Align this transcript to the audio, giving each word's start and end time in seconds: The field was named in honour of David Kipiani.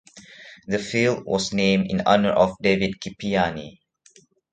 The 0.65 0.79
field 0.79 1.25
was 1.27 1.53
named 1.53 1.91
in 1.91 2.01
honour 2.01 2.31
of 2.31 2.57
David 2.59 2.95
Kipiani. 2.99 3.81